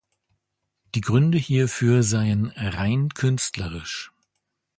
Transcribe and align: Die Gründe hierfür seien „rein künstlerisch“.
Die 0.95 1.01
Gründe 1.01 1.37
hierfür 1.37 2.01
seien 2.01 2.47
„rein 2.55 3.09
künstlerisch“. 3.09 4.11